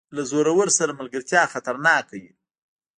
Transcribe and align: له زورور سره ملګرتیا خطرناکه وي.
له 0.15 0.21
زورور 0.31 0.67
سره 0.79 0.97
ملګرتیا 0.99 1.41
خطرناکه 1.53 2.15
وي. 2.21 2.31